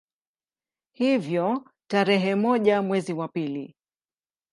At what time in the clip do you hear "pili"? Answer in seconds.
3.27-3.75